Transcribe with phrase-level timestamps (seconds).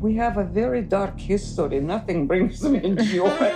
[0.00, 1.80] We have a very dark history.
[1.80, 3.52] Nothing brings me joy.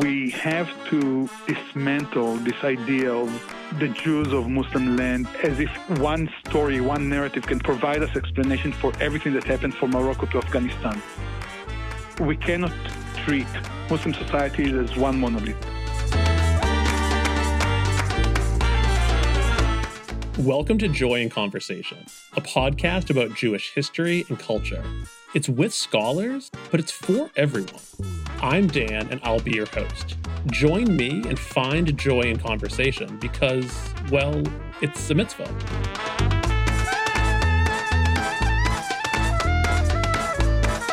[0.00, 3.30] we have to dismantle this idea of
[3.78, 8.72] the Jews of Muslim land as if one story, one narrative can provide us explanation
[8.72, 11.00] for everything that happened from Morocco to Afghanistan.
[12.18, 12.72] We cannot
[13.24, 13.46] treat
[13.88, 15.75] Muslim societies as one monolith.
[20.40, 24.84] Welcome to Joy in Conversation, a podcast about Jewish history and culture.
[25.32, 27.80] It's with scholars, but it's for everyone.
[28.42, 30.18] I'm Dan, and I'll be your host.
[30.48, 33.74] Join me and find joy in conversation because,
[34.10, 34.42] well,
[34.82, 35.48] it's a mitzvah.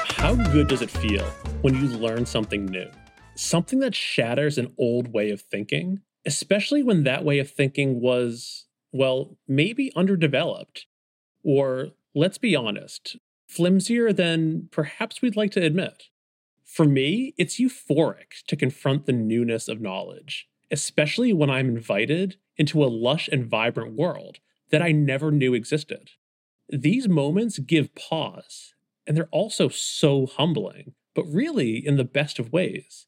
[0.08, 1.26] How good does it feel
[1.64, 2.90] when you learn something new?
[3.36, 8.63] Something that shatters an old way of thinking, especially when that way of thinking was
[8.94, 10.86] well, maybe underdeveloped,
[11.44, 16.04] or let's be honest, flimsier than perhaps we'd like to admit.
[16.64, 22.84] For me, it's euphoric to confront the newness of knowledge, especially when I'm invited into
[22.84, 24.38] a lush and vibrant world
[24.70, 26.12] that I never knew existed.
[26.70, 28.76] These moments give pause,
[29.06, 33.08] and they're also so humbling, but really in the best of ways.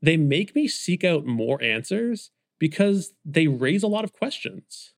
[0.00, 4.91] They make me seek out more answers because they raise a lot of questions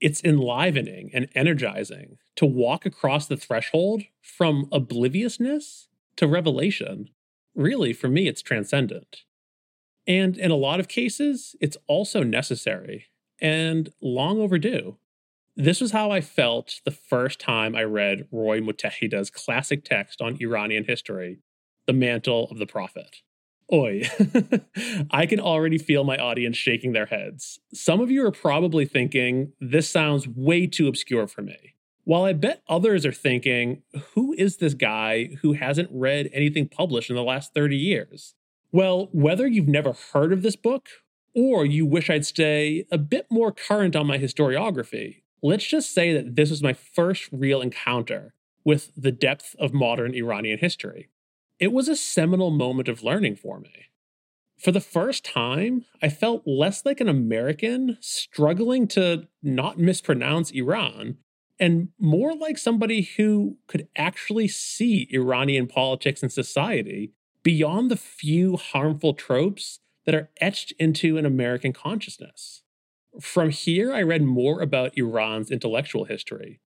[0.00, 7.10] it's enlivening and energizing to walk across the threshold from obliviousness to revelation.
[7.54, 9.24] Really, for me, it's transcendent.
[10.06, 13.06] And in a lot of cases, it's also necessary
[13.40, 14.96] and long overdue.
[15.56, 20.40] This was how I felt the first time I read Roy Mottahedeh's classic text on
[20.40, 21.38] Iranian history,
[21.86, 23.22] The Mantle of the Prophet.
[23.70, 24.02] Oi,
[25.10, 27.58] I can already feel my audience shaking their heads.
[27.74, 31.74] Some of you are probably thinking, this sounds way too obscure for me.
[32.04, 33.82] While I bet others are thinking,
[34.14, 38.34] who is this guy who hasn't read anything published in the last 30 years?
[38.72, 40.88] Well, whether you've never heard of this book
[41.34, 46.14] or you wish I'd stay a bit more current on my historiography, let's just say
[46.14, 48.32] that this was my first real encounter
[48.64, 51.10] with the depth of modern Iranian history
[51.58, 53.86] it was a seminal moment of learning for me.
[54.58, 61.18] For the first time, I felt less like an American struggling to not mispronounce Iran
[61.60, 68.56] and more like somebody who could actually see Iranian politics and society beyond the few
[68.56, 72.62] harmful tropes that are etched into an American consciousness.
[73.20, 76.60] From here, I read more about Iran's intellectual history,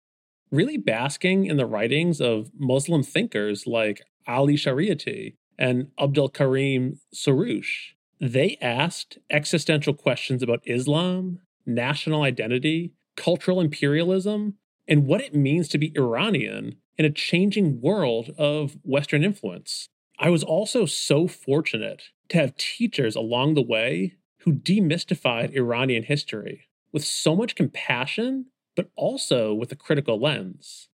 [0.49, 7.93] really basking in the writings of Muslim thinkers like Ali Shariati and Abdul Karim Soroush.
[8.19, 14.55] They asked existential questions about Islam, national identity, cultural imperialism,
[14.87, 19.89] and what it means to be Iranian in a changing world of Western influence.
[20.19, 26.67] I was also so fortunate to have teachers along the way who demystified Iranian history
[26.91, 30.89] with so much compassion, but also with a critical lens.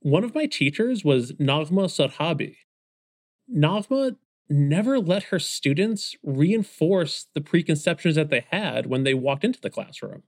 [0.00, 2.56] One of my teachers was Naghmeh Sohrabi.
[3.50, 4.16] Naghmeh
[4.48, 9.70] never let her students reinforce the preconceptions that they had when they walked into the
[9.70, 10.22] classroom.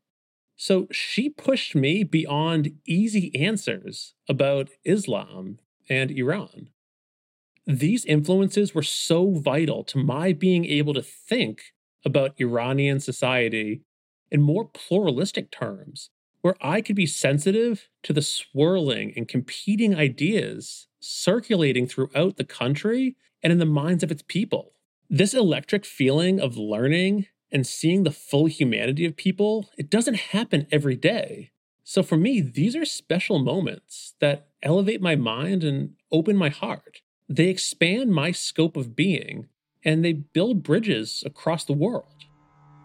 [0.56, 5.58] So she pushed me beyond easy answers about Islam
[5.88, 6.68] and Iran.
[7.66, 11.60] These influences were so vital to my being able to think
[12.04, 13.82] about Iranian society
[14.30, 16.10] in more pluralistic terms
[16.42, 23.16] where I could be sensitive to the swirling and competing ideas circulating throughout the country
[23.42, 24.72] and in the minds of its people.
[25.10, 30.66] This electric feeling of learning and seeing the full humanity of people, it doesn't happen
[30.72, 31.52] every day.
[31.84, 37.02] So for me, these are special moments that elevate my mind and open my heart.
[37.28, 39.48] They expand my scope of being
[39.84, 42.24] and they build bridges across the world.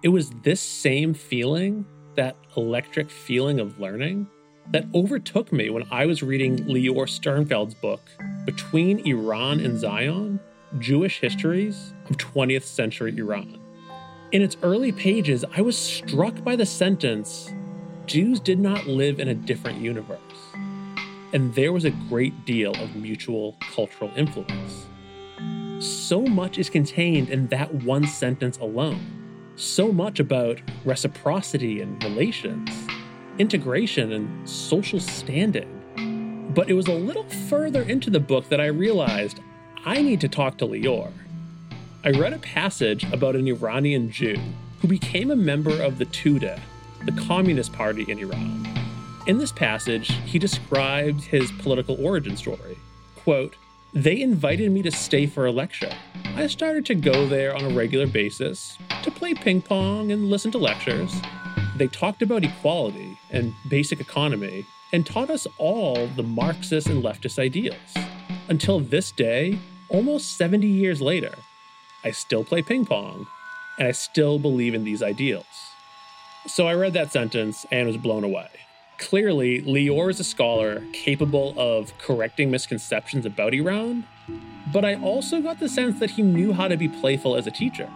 [0.03, 4.27] It was this same feeling that electric feeling of learning
[4.71, 8.09] that overtook me when I was reading Lior Sternfeld's book,
[8.45, 10.39] Between Iran and Zion
[10.77, 13.59] Jewish Histories of 20th Century Iran.
[14.31, 17.51] In its early pages, I was struck by the sentence
[18.05, 20.19] Jews did not live in a different universe.
[21.33, 24.87] And there was a great deal of mutual cultural influence.
[25.79, 29.19] So much is contained in that one sentence alone
[29.59, 32.69] so much about reciprocity and relations,
[33.39, 36.51] integration and social standing.
[36.53, 39.39] But it was a little further into the book that I realized
[39.85, 41.11] I need to talk to Lior.
[42.03, 44.37] I read a passage about an Iranian Jew
[44.81, 46.59] who became a member of the Tudeh,
[47.05, 48.67] the Communist Party in Iran.
[49.25, 52.77] In this passage, he described his political origin story.
[53.15, 53.55] Quote,
[53.93, 55.91] they invited me to stay for a lecture.
[56.35, 60.51] I started to go there on a regular basis to play ping pong and listen
[60.51, 61.13] to lectures.
[61.79, 67.39] They talked about equality and basic economy and taught us all the Marxist and leftist
[67.39, 67.95] ideals.
[68.49, 71.33] Until this day, almost 70 years later,
[72.03, 73.27] I still play ping pong
[73.77, 75.45] and I still believe in these ideals.
[76.47, 78.49] So I read that sentence and was blown away.
[78.97, 84.05] Clearly, Lior is a scholar capable of correcting misconceptions about Iran,
[84.73, 87.51] but I also got the sense that he knew how to be playful as a
[87.51, 87.89] teacher.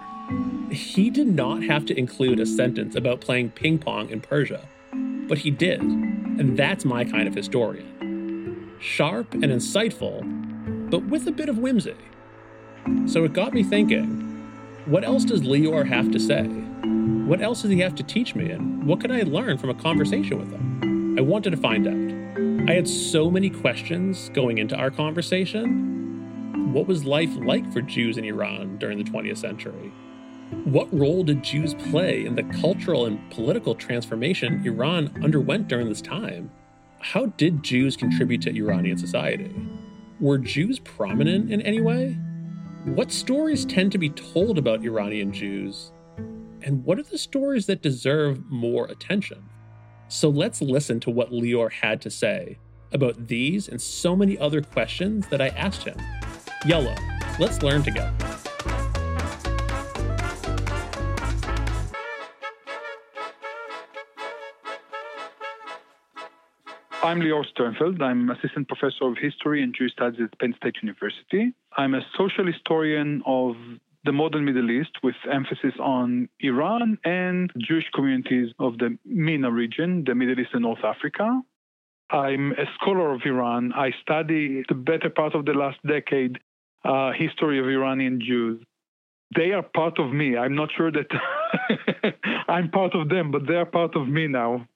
[0.71, 4.67] He did not have to include a sentence about playing ping pong in Persia,
[5.27, 8.71] but he did, and that's my kind of historian.
[8.79, 10.21] Sharp and insightful,
[10.89, 11.95] but with a bit of whimsy.
[13.05, 14.21] So it got me thinking
[14.85, 16.43] what else does Lior have to say?
[16.43, 19.75] What else does he have to teach me, and what could I learn from a
[19.75, 21.15] conversation with him?
[21.17, 22.69] I wanted to find out.
[22.69, 26.73] I had so many questions going into our conversation.
[26.73, 29.93] What was life like for Jews in Iran during the 20th century?
[30.65, 36.01] What role did Jews play in the cultural and political transformation Iran underwent during this
[36.01, 36.51] time?
[37.00, 39.53] How did Jews contribute to Iranian society?
[40.19, 42.17] Were Jews prominent in any way?
[42.85, 45.91] What stories tend to be told about Iranian Jews?
[46.61, 49.44] And what are the stories that deserve more attention?
[50.07, 52.59] So let's listen to what Lior had to say
[52.91, 55.97] about these and so many other questions that I asked him.
[56.65, 56.95] Yellow,
[57.39, 58.13] let's learn together.
[67.03, 68.01] I'm Lior Sternfeld.
[68.01, 71.51] I'm assistant professor of history and Jewish studies at Penn State University.
[71.75, 73.55] I'm a social historian of
[74.05, 80.05] the modern Middle East with emphasis on Iran and Jewish communities of the MENA region,
[80.07, 81.41] the Middle East and North Africa.
[82.09, 83.73] I'm a scholar of Iran.
[83.73, 86.39] I study the better part of the last decade
[86.85, 88.63] uh, history of Iranian Jews.
[89.35, 90.38] They are part of me.
[90.38, 91.07] I'm not sure that
[92.47, 94.69] I'm part of them, but they are part of me now.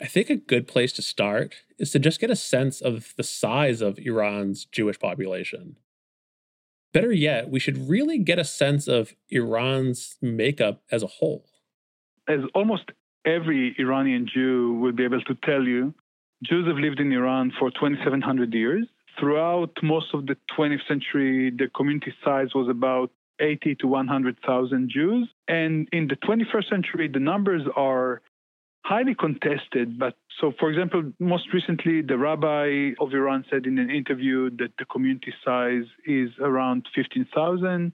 [0.00, 3.22] I think a good place to start is to just get a sense of the
[3.22, 5.76] size of Iran's Jewish population.
[6.92, 11.46] Better yet, we should really get a sense of Iran's makeup as a whole.
[12.28, 12.90] As almost
[13.24, 15.94] every Iranian Jew will be able to tell you,
[16.42, 18.86] Jews have lived in Iran for 2,700 years.
[19.18, 25.28] Throughout most of the 20th century, the community size was about 80 to 100,000 Jews.
[25.48, 28.22] And in the 21st century, the numbers are
[28.84, 29.98] highly contested.
[29.98, 34.72] But so, for example, most recently, the rabbi of Iran said in an interview that
[34.78, 37.92] the community size is around 15,000.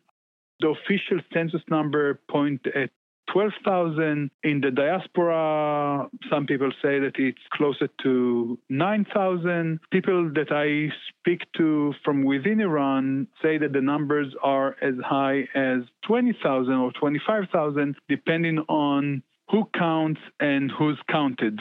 [0.61, 2.91] The official census number point at
[3.33, 4.31] 12,000.
[4.43, 9.79] In the diaspora, some people say that it's closer to 9,000.
[9.93, 15.49] People that I speak to from within Iran say that the numbers are as high
[15.55, 21.61] as 20,000 or 25,000, depending on who counts and who's counted?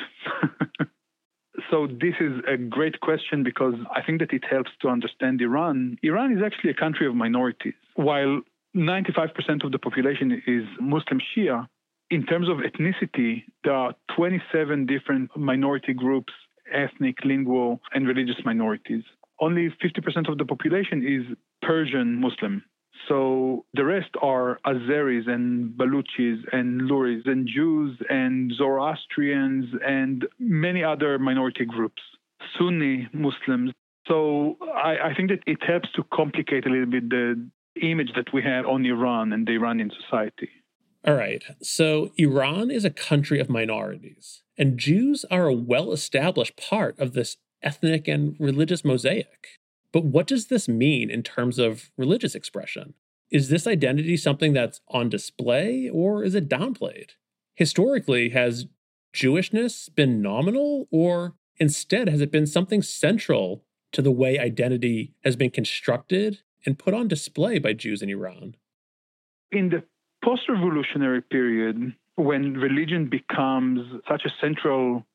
[1.72, 5.98] so this is a great question because I think that it helps to understand Iran.
[6.04, 7.74] Iran is actually a country of minorities.
[7.96, 8.42] While
[8.76, 11.68] 95% of the population is Muslim Shia,
[12.12, 16.34] in terms of ethnicity, there are 27 different minority groups,
[16.72, 19.04] ethnic, lingual, and religious minorities.
[19.40, 22.64] Only 50% of the population is Persian Muslim.
[23.10, 30.84] So the rest are Azeris and Baluchis and Luris and Jews and Zoroastrians and many
[30.84, 32.02] other minority groups,
[32.58, 33.72] Sunni Muslims.
[34.08, 37.50] So I, I think that it helps to complicate a little bit the
[37.82, 40.50] image that we have on Iran and the Iranian society.
[41.06, 41.44] All right.
[41.64, 47.14] So Iran is a country of minorities, and Jews are a well established part of
[47.14, 49.60] this ethnic and religious mosaic.
[49.92, 52.94] But what does this mean in terms of religious expression?
[53.32, 57.12] Is this identity something that's on display or is it downplayed?
[57.56, 58.66] Historically, has
[59.14, 65.36] Jewishness been nominal or instead has it been something central to the way identity has
[65.36, 68.56] been constructed and put on display by Jews in Iran?
[69.52, 69.84] In the
[70.24, 75.06] post revolutionary period, when religion becomes such a central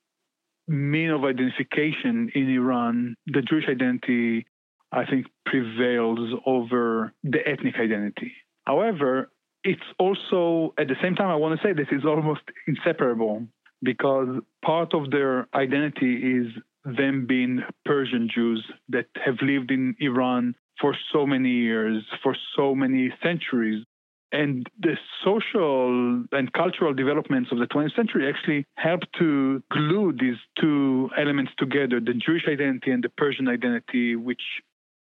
[0.67, 4.47] mean of identification in Iran, the Jewish identity
[4.95, 8.33] I think, prevails over the ethnic identity.
[8.65, 9.31] However,
[9.65, 13.47] it's also, at the same time, I want to say this is almost inseparable
[13.83, 14.29] because
[14.65, 16.47] part of their identity is
[16.85, 22.75] them being Persian Jews that have lived in Iran for so many years, for so
[22.75, 23.85] many centuries.
[24.33, 30.39] And the social and cultural developments of the 20th century actually helped to glue these
[30.61, 34.43] two elements together the Jewish identity and the Persian identity, which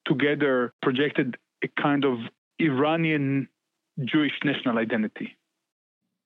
[0.07, 2.17] together projected a kind of
[2.59, 3.47] Iranian
[4.03, 5.37] Jewish national identity.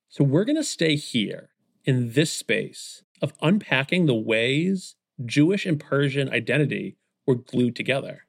[0.10, 1.50] So we're going to stay here
[1.86, 4.96] in this space of unpacking the ways
[5.26, 8.26] Jewish and Persian identity were glued together.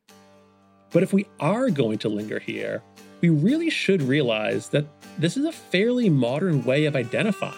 [0.93, 2.83] But if we are going to linger here,
[3.21, 4.87] we really should realize that
[5.19, 7.55] this is a fairly modern way of identifying.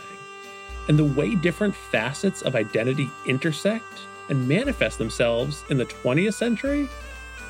[0.89, 3.85] And the way different facets of identity intersect
[4.29, 6.89] and manifest themselves in the 20th century,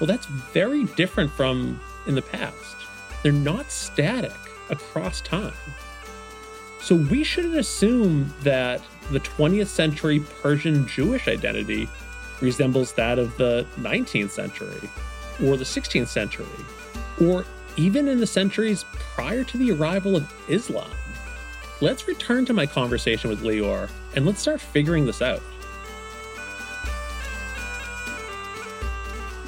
[0.01, 2.77] well, that's very different from in the past.
[3.23, 4.33] They're not static
[4.71, 5.55] across time.
[6.81, 11.89] So we shouldn't assume that the 20th century Persian Jewish identity
[12.41, 14.91] resembles that of the 19th century
[15.43, 16.47] or the 16th century
[17.23, 17.45] or
[17.77, 18.85] even in the centuries
[19.15, 20.91] prior to the arrival of Islam.
[21.81, 25.43] Let's return to my conversation with Lior and let's start figuring this out.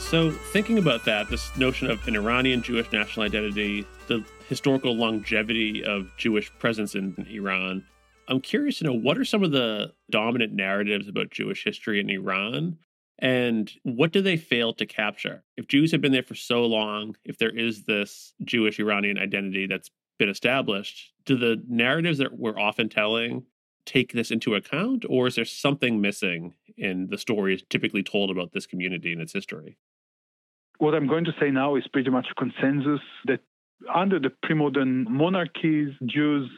[0.09, 5.85] So, thinking about that, this notion of an Iranian Jewish national identity, the historical longevity
[5.85, 7.85] of Jewish presence in Iran,
[8.29, 12.09] I'm curious to know what are some of the dominant narratives about Jewish history in
[12.09, 12.79] Iran
[13.19, 15.43] and what do they fail to capture?
[15.57, 19.67] If Jews have been there for so long, if there is this Jewish Iranian identity
[19.67, 23.45] that's been established, do the narratives that we're often telling
[23.87, 28.53] take this into account, or is there something missing in the stories typically told about
[28.53, 29.79] this community and its history?
[30.79, 33.41] What I'm going to say now is pretty much consensus that
[33.95, 36.51] under the pre-modern monarchies, Jews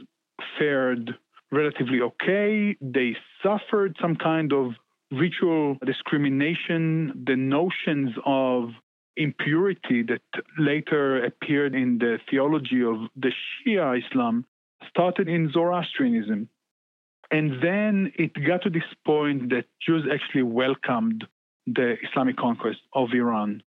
[0.59, 1.15] fared
[1.51, 2.77] relatively okay.
[2.81, 4.73] They suffered some kind of
[5.11, 8.71] ritual discrimination, the notions of
[9.17, 10.23] impurity that
[10.59, 13.33] later appeared in the theology of the
[13.67, 14.45] Shia Islam
[14.89, 16.49] started in Zoroastrianism.
[17.31, 21.27] And then it got to this point that Jews actually welcomed
[21.67, 23.63] the Islamic conquest of Iran.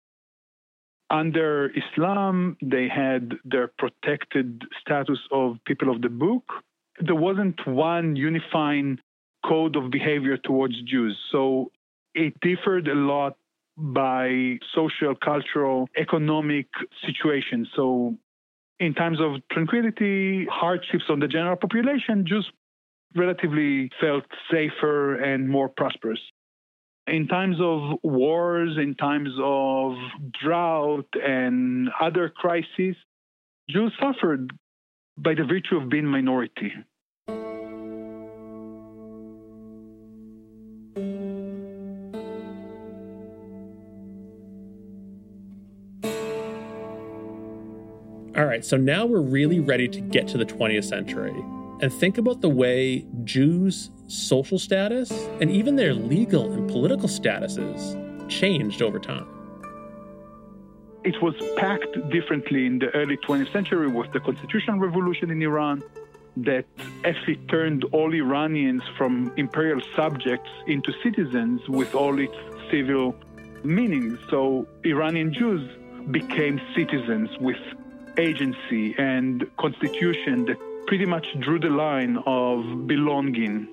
[1.12, 6.44] Under Islam, they had their protected status of people of the book.
[7.01, 8.98] There wasn't one unifying
[9.46, 11.18] code of behavior towards Jews.
[11.32, 11.72] So
[12.15, 13.36] it differed a lot
[13.75, 16.68] by social, cultural, economic
[17.06, 17.68] situation.
[17.75, 18.15] So
[18.80, 22.50] in times of tranquility, hardships on the general population, Jews
[23.15, 26.20] relatively felt safer and more prosperous.
[27.12, 29.96] In times of wars, in times of
[30.41, 32.96] drought and other crises,
[33.70, 34.53] Jews suffered
[35.18, 36.72] by the virtue of being minority.
[48.38, 51.36] All right, so now we're really ready to get to the 20th century
[51.82, 58.30] and think about the way Jews' social status and even their legal and political statuses
[58.30, 59.27] changed over time.
[61.03, 65.82] It was packed differently in the early 20th century with the constitutional revolution in Iran
[66.38, 66.65] that
[67.03, 72.36] actually turned all Iranians from imperial subjects into citizens with all its
[72.70, 73.15] civil
[73.63, 74.18] meanings.
[74.30, 75.70] So Iranian Jews
[76.12, 77.58] became citizens with
[78.18, 83.68] agency and constitution that pretty much drew the line of belonging.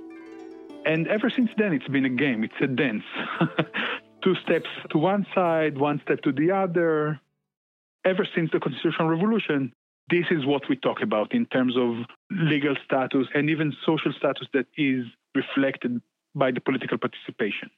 [0.88, 3.04] And ever since then, it's been a game, it's a dance.
[4.24, 7.20] Two steps to one side, one step to the other.
[8.06, 9.74] Ever since the Constitutional Revolution,
[10.08, 14.48] this is what we talk about in terms of legal status and even social status
[14.54, 15.04] that is
[15.34, 16.00] reflected
[16.34, 17.68] by the political participation.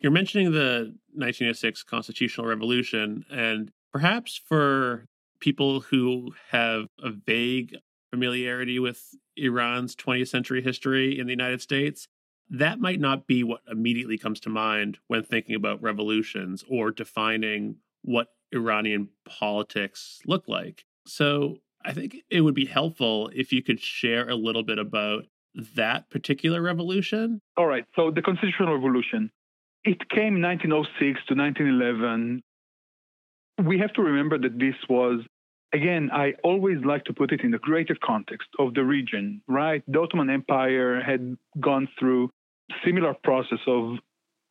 [0.00, 5.06] You're mentioning the 1906 Constitutional Revolution, and perhaps for
[5.40, 7.76] people who have a vague
[8.10, 12.08] familiarity with Iran's 20th century history in the United States,
[12.50, 17.76] that might not be what immediately comes to mind when thinking about revolutions or defining
[18.02, 20.84] what Iranian politics look like.
[21.06, 25.24] So I think it would be helpful if you could share a little bit about
[25.74, 27.40] that particular revolution.
[27.56, 27.84] All right.
[27.96, 29.30] So the constitutional revolution,
[29.84, 32.42] it came 1906 to 1911
[33.64, 35.20] we have to remember that this was,
[35.72, 39.82] again, I always like to put it in the greater context of the region, right?
[39.88, 42.30] The Ottoman Empire had gone through
[42.84, 43.98] similar process of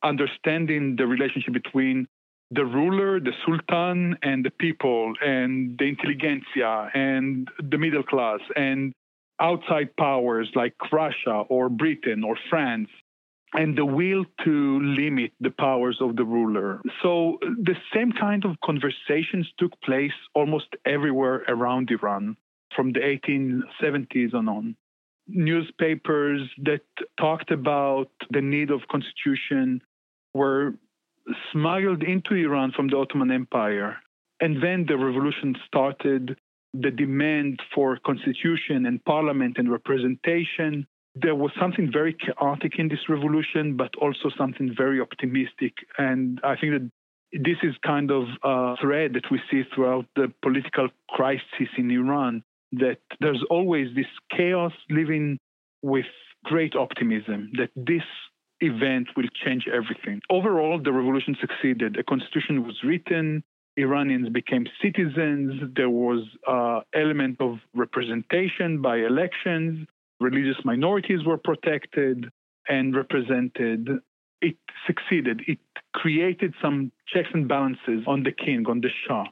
[0.02, 2.06] understanding the relationship between
[2.50, 8.92] the ruler, the sultan, and the people, and the intelligentsia, and the middle class, and
[9.40, 12.88] outside powers like Russia or Britain or France
[13.54, 16.80] and the will to limit the powers of the ruler.
[17.02, 22.36] So the same kind of conversations took place almost everywhere around Iran
[22.74, 24.76] from the 1870s on on.
[25.28, 26.82] Newspapers that
[27.18, 29.80] talked about the need of constitution
[30.34, 30.74] were
[31.52, 33.96] smuggled into Iran from the Ottoman Empire.
[34.40, 36.36] And then the revolution started,
[36.74, 40.86] the demand for constitution and parliament and representation.
[41.18, 45.72] There was something very chaotic in this revolution, but also something very optimistic.
[45.96, 46.90] And I think that
[47.32, 52.42] this is kind of a thread that we see throughout the political crisis in Iran
[52.72, 54.06] that there's always this
[54.36, 55.38] chaos living
[55.82, 56.06] with
[56.44, 58.02] great optimism that this
[58.60, 60.20] event will change everything.
[60.30, 61.96] Overall, the revolution succeeded.
[61.98, 63.42] A constitution was written.
[63.76, 65.72] Iranians became citizens.
[65.74, 69.86] There was an element of representation by elections.
[70.20, 72.26] Religious minorities were protected
[72.68, 73.88] and represented.
[74.40, 74.56] It
[74.86, 75.42] succeeded.
[75.46, 75.58] It
[75.94, 79.24] created some checks and balances on the king, on the Shah.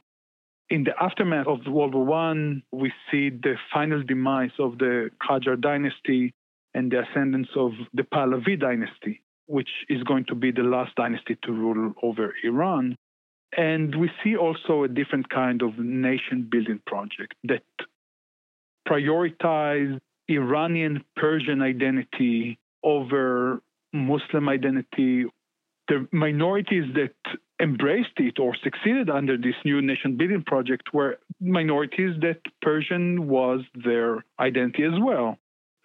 [0.69, 5.61] In the aftermath of World War I, we see the final demise of the Qajar
[5.61, 6.33] dynasty
[6.73, 11.37] and the ascendance of the Pahlavi dynasty, which is going to be the last dynasty
[11.43, 12.97] to rule over Iran.
[13.55, 17.63] And we see also a different kind of nation building project that
[18.87, 23.61] prioritized Iranian Persian identity over
[23.93, 25.25] Muslim identity.
[25.87, 27.13] The minorities that
[27.61, 33.61] embraced it or succeeded under this new nation building project were minorities that Persian was
[33.83, 35.37] their identity as well,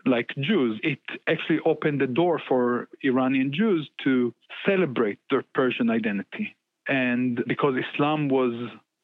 [0.06, 0.80] like Jews.
[0.82, 4.34] It actually opened the door for Iranian Jews to
[4.66, 6.56] celebrate their Persian identity.
[6.88, 8.54] And because Islam was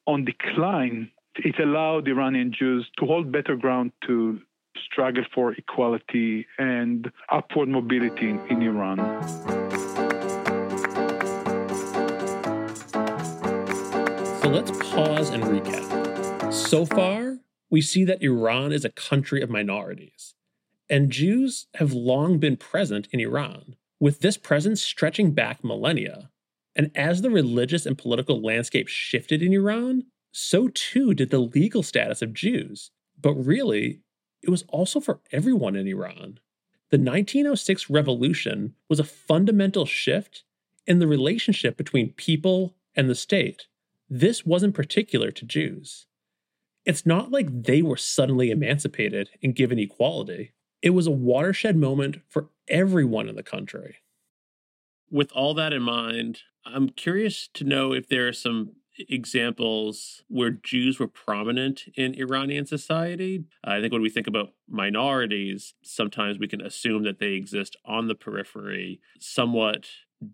[0.07, 4.41] on decline, it allowed Iranian Jews to hold better ground to
[4.85, 8.99] struggle for equality and upward mobility in, in Iran.
[14.41, 16.53] So let's pause and recap.
[16.53, 17.39] So far,
[17.71, 20.35] we see that Iran is a country of minorities,
[20.89, 26.31] and Jews have long been present in Iran, with this presence stretching back millennia.
[26.77, 31.83] And as the religious and political landscape shifted in Iran, so too did the legal
[31.83, 32.91] status of Jews.
[33.21, 34.03] But really,
[34.47, 36.39] it was also for everyone in Iran.
[36.91, 40.45] The 1906 revolution was a fundamental shift
[40.87, 43.67] in the relationship between people and the state.
[44.09, 46.07] This wasn't particular to Jews.
[46.85, 50.53] It's not like they were suddenly emancipated and given equality.
[50.81, 53.97] It was a watershed moment for everyone in the country.
[55.11, 60.51] With all that in mind, I'm curious to know if there are some examples where
[60.51, 63.45] Jews were prominent in Iranian society.
[63.67, 67.77] Uh, I think when we think about minorities, sometimes we can assume that they exist
[67.85, 69.89] on the periphery, somewhat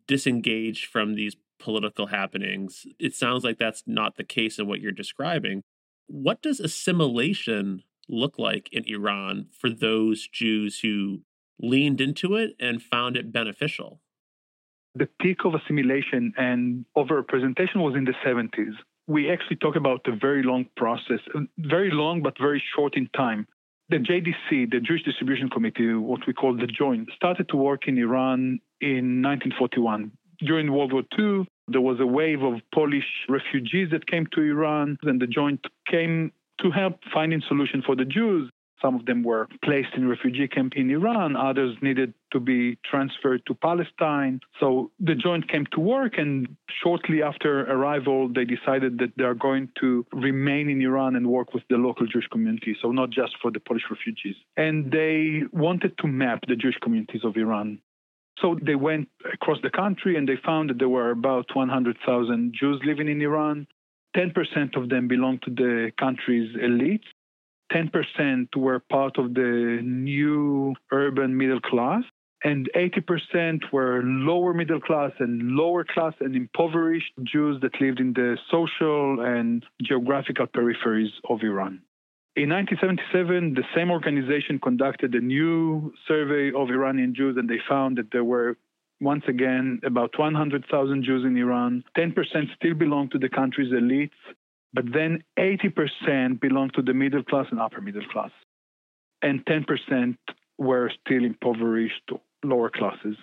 [0.07, 2.87] disengaged from these political happenings.
[2.99, 5.63] It sounds like that's not the case in what you're describing.
[6.07, 11.23] What does assimilation look like in Iran for those Jews who
[11.59, 14.02] leaned into it and found it beneficial?
[14.95, 18.75] The peak of assimilation and overrepresentation was in the 70s.
[19.07, 21.21] We actually talk about a very long process,
[21.59, 23.47] very long but very short in time.
[23.89, 27.99] The JDC, the Jewish Distribution Committee, what we call the Joint, started to work in
[27.99, 30.13] Iran in 1941.
[30.39, 34.99] During World War II, there was a wave of Polish refugees that came to Iran,
[35.03, 38.51] and the Joint came to help finding solution for the Jews.
[38.83, 41.37] Some of them were placed in refugee camp in Iran.
[41.37, 44.41] Others needed to be transferred to Palestine.
[44.59, 49.35] So the joint came to work, and shortly after arrival, they decided that they are
[49.35, 52.77] going to remain in Iran and work with the local Jewish community.
[52.83, 54.37] So not just for the Polish refugees.
[54.57, 57.79] And they wanted to map the Jewish communities of Iran.
[58.41, 62.81] So they went across the country and they found that there were about 100,000 Jews
[62.85, 63.69] living in Iran.
[64.17, 67.07] 10% of them belonged to the country's elites.
[67.75, 72.03] 10% were part of the new urban middle class,
[72.45, 78.13] and 80% were lower middle class and lower class and impoverished Jews that lived in
[78.13, 81.83] the social and geographical peripheries of Iran.
[82.35, 87.99] In 1977, the same organization conducted a new survey of Iranian Jews, and they found
[87.99, 88.57] that there were
[89.03, 91.85] once again about 100,000 Jews in Iran.
[91.97, 92.15] 10%
[92.57, 94.11] still belong to the country's elites,
[94.73, 98.31] but then 80% belonged to the middle class and upper middle class.
[99.21, 100.17] And 10%
[100.59, 102.11] were still impoverished
[102.45, 103.17] lower classes.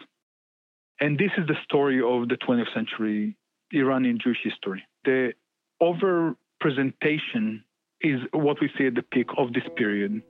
[1.00, 3.36] And this is the story of the 20th century
[3.74, 4.84] Iranian Jewish history.
[5.06, 5.34] The
[5.82, 7.64] overrepresentation
[8.02, 10.22] is what we see at the peak of this period.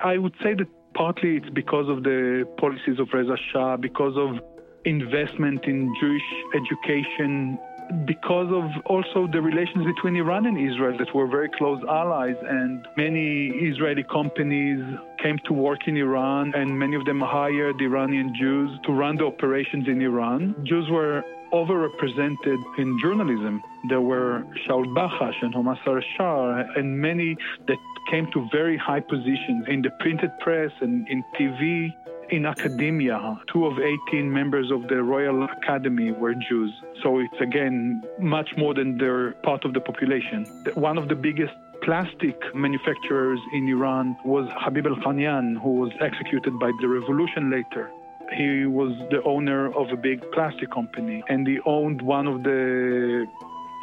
[0.00, 4.42] I would say that partly it's because of the policies of Reza Shah, because of
[4.84, 6.22] investment in Jewish
[6.54, 7.58] education
[8.04, 12.86] because of also the relations between Iran and Israel that were very close allies, and
[12.96, 14.80] many Israeli companies
[15.22, 19.24] came to work in Iran, and many of them hired Iranian Jews to run the
[19.24, 20.54] operations in Iran.
[20.64, 21.22] Jews were
[21.52, 23.62] overrepresented in journalism.
[23.88, 27.36] There were Shaul Bakhash and Homa Sarshar and many
[27.68, 27.78] that
[28.10, 31.92] came to very high positions in the printed press and in TV.
[32.30, 36.72] In academia, two of 18 members of the Royal Academy were Jews.
[37.00, 40.44] So it's again much more than their part of the population.
[40.74, 46.72] One of the biggest plastic manufacturers in Iran was Habib Elghanian, who was executed by
[46.80, 47.92] the revolution later.
[48.36, 53.24] He was the owner of a big plastic company and he owned one of the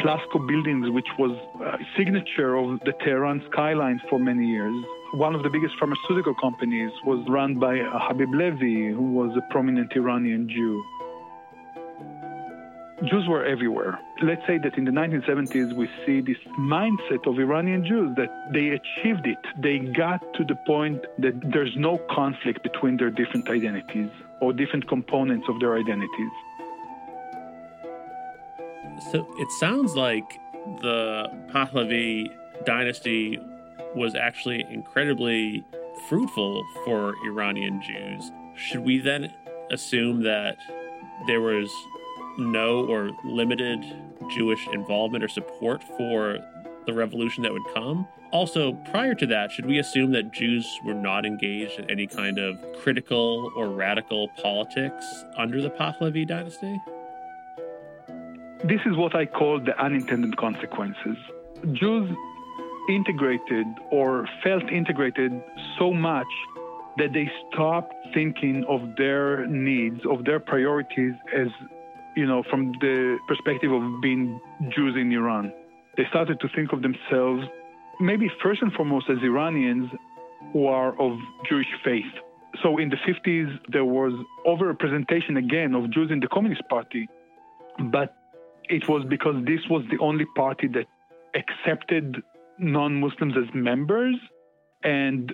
[0.01, 4.75] Plasco buildings, which was a signature of the Tehran skyline for many years.
[5.13, 9.95] One of the biggest pharmaceutical companies was run by Habib Levy, who was a prominent
[9.95, 10.83] Iranian Jew.
[13.03, 13.99] Jews were everywhere.
[14.23, 18.69] Let's say that in the 1970s, we see this mindset of Iranian Jews that they
[18.69, 19.37] achieved it.
[19.61, 24.09] They got to the point that there's no conflict between their different identities
[24.41, 26.31] or different components of their identities.
[29.11, 30.39] So it sounds like
[30.81, 32.29] the Pahlavi
[32.65, 33.39] dynasty
[33.95, 35.63] was actually incredibly
[36.07, 38.31] fruitful for Iranian Jews.
[38.55, 39.33] Should we then
[39.71, 40.57] assume that
[41.27, 41.71] there was
[42.37, 43.83] no or limited
[44.29, 46.39] Jewish involvement or support for
[46.85, 48.07] the revolution that would come?
[48.31, 52.39] Also, prior to that, should we assume that Jews were not engaged in any kind
[52.39, 55.05] of critical or radical politics
[55.37, 56.81] under the Pahlavi dynasty?
[58.63, 61.17] This is what I call the unintended consequences.
[61.73, 62.09] Jews
[62.89, 65.31] integrated or felt integrated
[65.79, 66.27] so much
[66.97, 71.47] that they stopped thinking of their needs, of their priorities as
[72.15, 74.39] you know, from the perspective of being
[74.75, 75.51] Jews in Iran.
[75.97, 77.43] They started to think of themselves,
[77.99, 79.89] maybe first and foremost, as Iranians
[80.51, 81.17] who are of
[81.49, 82.11] Jewish faith.
[82.61, 84.13] So in the 50s, there was
[84.45, 87.09] overrepresentation again of Jews in the Communist Party,
[87.91, 88.15] but
[88.65, 90.85] it was because this was the only party that
[91.35, 92.21] accepted
[92.59, 94.15] non Muslims as members
[94.83, 95.31] and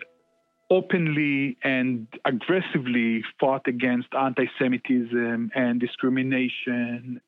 [0.72, 7.22] openly and aggressively fought against anti Semitism and discrimination.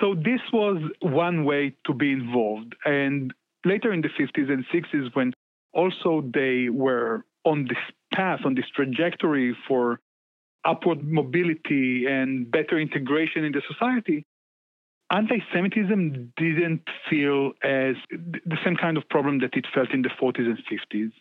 [0.00, 2.74] So, this was one way to be involved.
[2.84, 5.32] And later in the 50s and 60s, when
[5.72, 7.78] also they were on this
[8.14, 10.00] path, on this trajectory for
[10.64, 14.24] upward mobility and better integration in the society,
[15.14, 20.10] anti Semitism didn't feel as the same kind of problem that it felt in the
[20.20, 21.12] 40s and 50s.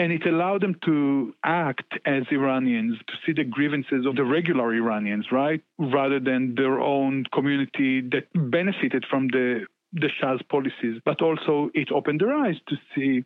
[0.00, 4.72] And it allowed them to act as Iranians, to see the grievances of the regular
[4.72, 5.60] Iranians, right?
[5.78, 11.00] Rather than their own community that benefited from the, the Shah's policies.
[11.04, 13.24] But also, it opened their eyes to see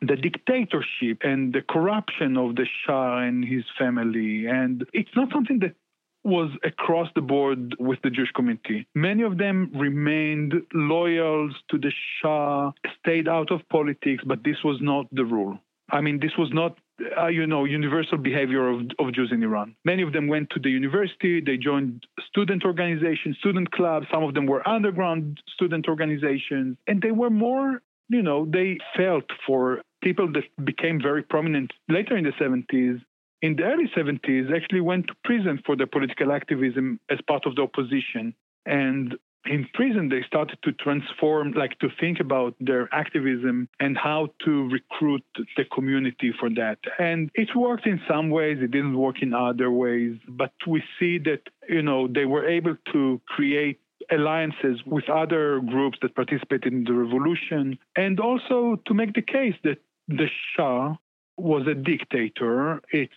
[0.00, 4.46] the dictatorship and the corruption of the Shah and his family.
[4.46, 5.76] And it's not something that
[6.24, 8.86] was across the board with the Jewish community.
[8.94, 14.78] Many of them remained loyal to the Shah, stayed out of politics, but this was
[14.80, 15.58] not the rule.
[15.90, 16.78] I mean, this was not,
[17.20, 19.76] uh, you know, universal behavior of, of Jews in Iran.
[19.84, 24.06] Many of them went to the university, they joined student organizations, student clubs.
[24.10, 29.24] Some of them were underground student organizations, and they were more, you know, they felt
[29.46, 33.02] for people that became very prominent later in the 70s.
[33.44, 37.54] In the early 70s, actually went to prison for their political activism as part of
[37.56, 38.34] the opposition.
[38.64, 44.28] And in prison they started to transform like to think about their activism and how
[44.42, 45.22] to recruit
[45.58, 49.70] the community for that and it worked in some ways it didn't work in other
[49.70, 53.78] ways but we see that you know they were able to create
[54.10, 59.56] alliances with other groups that participated in the revolution and also to make the case
[59.62, 59.76] that
[60.08, 60.96] the shah
[61.36, 63.12] was a dictator it's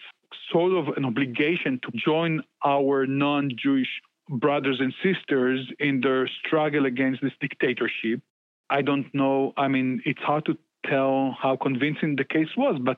[0.51, 7.21] sort of an obligation to join our non-jewish brothers and sisters in their struggle against
[7.21, 8.21] this dictatorship.
[8.69, 9.53] I don't know.
[9.57, 12.97] I mean, it's hard to tell how convincing the case was, but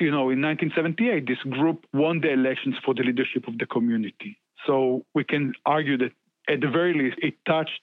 [0.00, 4.38] you know, in 1978, this group won the elections for the leadership of the community.
[4.66, 6.10] So we can argue that
[6.48, 7.80] at the very least, it touched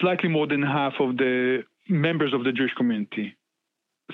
[0.00, 3.36] slightly more than half of the members of the Jewish community.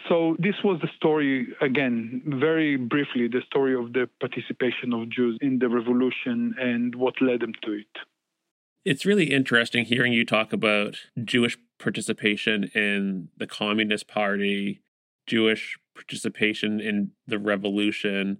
[0.09, 5.39] So this was the story again, very briefly, the story of the participation of Jews
[5.41, 7.87] in the revolution and what led them to it.
[8.85, 14.81] It's really interesting hearing you talk about Jewish participation in the Communist Party,
[15.27, 18.39] Jewish participation in the revolution,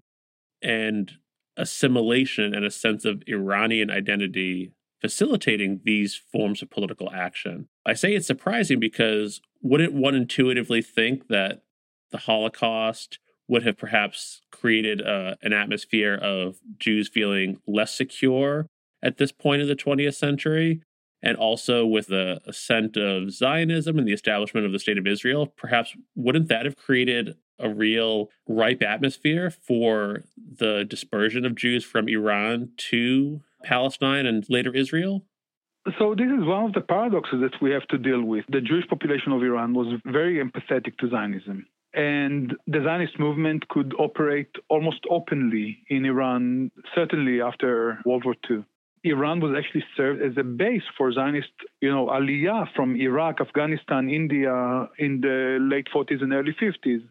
[0.63, 1.13] and
[1.57, 4.73] assimilation and a sense of Iranian identity
[5.07, 7.69] facilitating these forms of political action.
[7.87, 11.63] I say it's surprising because wouldn't one intuitively think that
[12.11, 18.67] the Holocaust would have perhaps created uh, an atmosphere of Jews feeling less secure
[19.01, 20.83] at this point in the 20th century?
[21.23, 25.47] And also with the ascent of Zionism and the establishment of the State of Israel,
[25.47, 32.09] perhaps wouldn't that have created a real ripe atmosphere for the dispersion of Jews from
[32.09, 35.25] Iran to Palestine and later Israel?
[35.99, 38.45] So, this is one of the paradoxes that we have to deal with.
[38.49, 41.67] The Jewish population of Iran was very empathetic to Zionism.
[41.95, 48.65] And the Zionist movement could operate almost openly in Iran, certainly after World War II.
[49.05, 54.11] Iran was actually served as a base for Zionist, you know, aliyah from Iraq, Afghanistan,
[54.11, 57.03] India in the late 40s and early 50s.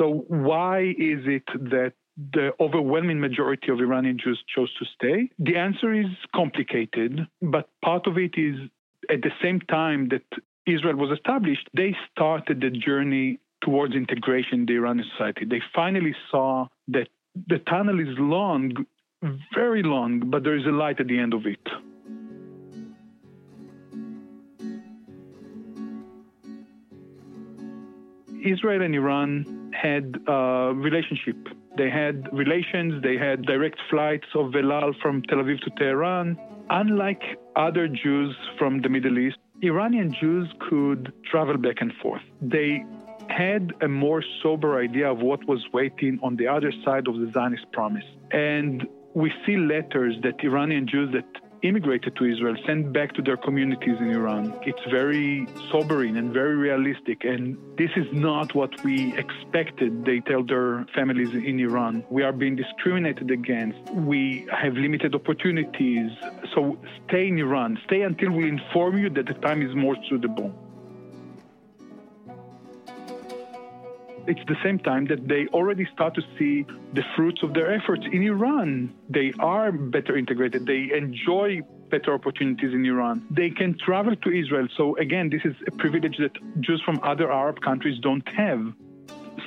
[0.00, 1.44] So why is it
[1.76, 1.92] that
[2.32, 5.28] the overwhelming majority of Iranian Jews chose to stay?
[5.38, 8.56] The answer is complicated, but part of it is
[9.10, 10.22] at the same time that
[10.66, 15.44] Israel was established, they started the journey towards integration in the Iranian society.
[15.44, 17.08] They finally saw that
[17.48, 18.72] the tunnel is long,
[19.54, 21.66] very long, but there is a light at the end of it.
[28.44, 31.36] Israel and Iran had a relationship.
[31.76, 36.38] They had relations, they had direct flights of El Al from Tel Aviv to Tehran.
[36.70, 37.22] Unlike
[37.56, 42.22] other Jews from the Middle East, Iranian Jews could travel back and forth.
[42.40, 42.84] They
[43.28, 47.30] had a more sober idea of what was waiting on the other side of the
[47.32, 48.04] Zionist promise.
[48.32, 51.26] And we see letters that Iranian Jews that
[51.62, 54.54] immigrated to Israel sent back to their communities in Iran.
[54.62, 57.24] It's very sobering and very realistic.
[57.24, 62.04] And this is not what we expected, they tell their families in Iran.
[62.10, 63.78] We are being discriminated against.
[63.92, 66.10] We have limited opportunities.
[66.54, 67.78] So stay in Iran.
[67.86, 70.54] Stay until we inform you that the time is more suitable.
[74.30, 76.64] It's the same time that they already start to see
[76.94, 78.94] the fruits of their efforts in Iran.
[79.08, 80.66] They are better integrated.
[80.66, 83.26] They enjoy better opportunities in Iran.
[83.30, 84.68] They can travel to Israel.
[84.76, 88.62] So again, this is a privilege that Jews from other Arab countries don't have.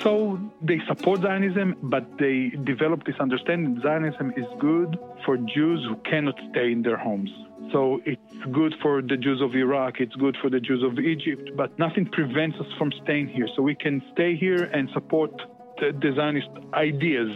[0.03, 5.95] So they support Zionism, but they develop this understanding Zionism is good for Jews who
[6.09, 7.29] cannot stay in their homes.
[7.71, 11.51] So it's good for the Jews of Iraq, it's good for the Jews of Egypt,
[11.55, 13.47] but nothing prevents us from staying here.
[13.55, 15.31] So we can stay here and support
[15.79, 17.29] the, the Zionist ideas.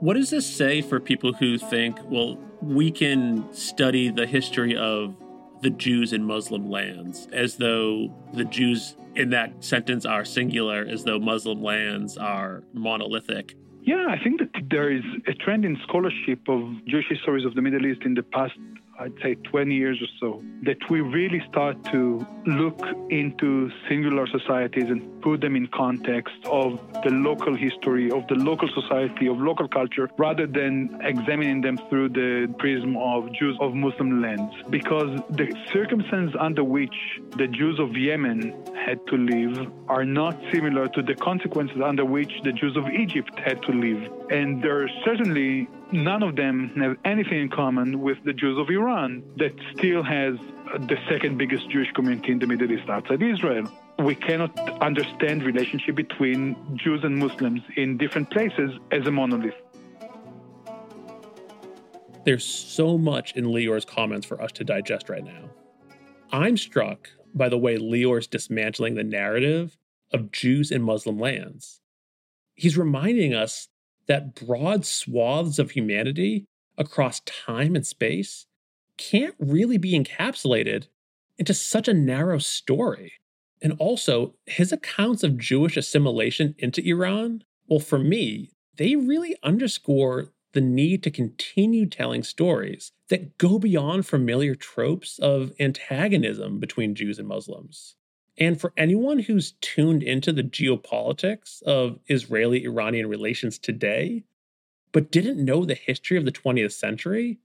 [0.00, 5.16] What does this say for people who think, well, we can study the history of
[5.60, 11.04] the Jews in Muslim lands as though the Jews in that sentence are singular, as
[11.04, 13.54] though Muslim lands are monolithic?
[13.82, 17.62] Yeah, I think that there is a trend in scholarship of Jewish histories of the
[17.62, 18.52] Middle East in the past
[19.00, 22.80] I'd say 20 years or so, that we really start to look
[23.10, 28.68] into singular societies and put them in context of the local history, of the local
[28.68, 34.20] society, of local culture, rather than examining them through the prism of Jews of Muslim
[34.20, 34.52] lands.
[34.68, 36.94] Because the circumstances under which
[37.36, 42.32] the Jews of Yemen had to live are not similar to the consequences under which
[42.42, 44.10] the Jews of Egypt had to live.
[44.30, 48.68] And there are certainly none of them have anything in common with the Jews of
[48.70, 50.34] Iran, that still has
[50.72, 53.70] uh, the second biggest Jewish community in the Middle East outside Israel.
[53.98, 59.54] We cannot understand relationship between Jews and Muslims in different places as a monolith.
[62.24, 65.48] There's so much in Lior's comments for us to digest right now.
[66.30, 69.78] I'm struck by the way Lior's dismantling the narrative
[70.12, 71.80] of Jews in Muslim lands.
[72.54, 73.68] He's reminding us
[74.08, 78.46] that broad swaths of humanity across time and space
[78.96, 80.88] can't really be encapsulated
[81.38, 83.12] into such a narrow story.
[83.62, 90.32] And also, his accounts of Jewish assimilation into Iran, well, for me, they really underscore
[90.52, 97.18] the need to continue telling stories that go beyond familiar tropes of antagonism between Jews
[97.18, 97.96] and Muslims.
[98.38, 104.24] And for anyone who's tuned into the geopolitics of Israeli Iranian relations today,
[104.92, 107.40] but didn't know the history of the 20th century,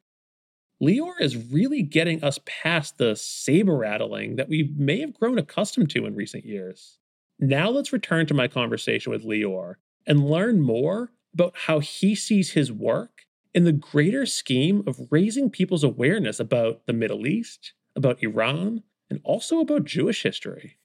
[0.82, 5.90] Lior is really getting us past the saber rattling that we may have grown accustomed
[5.92, 7.00] to in recent years.
[7.40, 9.76] Now let's return to my conversation with Lior
[10.06, 15.50] and learn more about how he sees his work in the greater scheme of raising
[15.50, 20.78] people's awareness about the Middle East, about Iran, and also about Jewish history.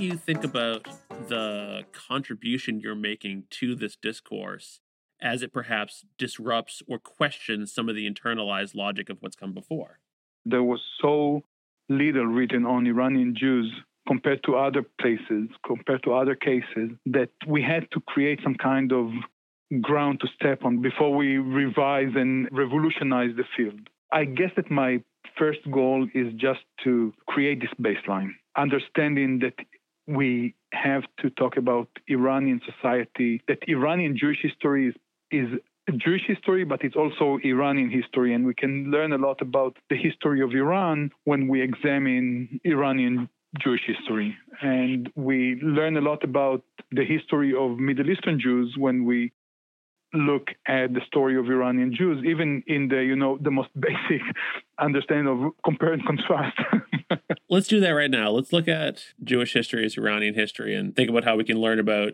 [0.00, 0.86] You think about
[1.28, 4.80] the contribution you're making to this discourse
[5.20, 9.98] as it perhaps disrupts or questions some of the internalized logic of what's come before.
[10.44, 11.42] There was so
[11.88, 13.72] little written on Iranian Jews
[14.06, 18.92] compared to other places, compared to other cases, that we had to create some kind
[18.92, 19.10] of
[19.82, 23.80] ground to step on before we revise and revolutionize the field.
[24.12, 25.02] I guess that my
[25.36, 29.54] first goal is just to create this baseline, understanding that
[30.08, 34.94] we have to talk about Iranian society, that Iranian Jewish history is,
[35.30, 35.60] is
[35.96, 38.34] Jewish history, but it's also Iranian history.
[38.34, 43.28] And we can learn a lot about the history of Iran when we examine Iranian
[43.60, 44.36] Jewish history.
[44.60, 49.32] And we learn a lot about the history of Middle Eastern Jews when we
[50.14, 54.22] look at the story of Iranian Jews, even in the, you know, the most basic
[54.78, 56.58] understanding of compare and contrast.
[57.50, 58.30] Let's do that right now.
[58.30, 61.78] Let's look at Jewish history as Iranian history and think about how we can learn
[61.78, 62.12] about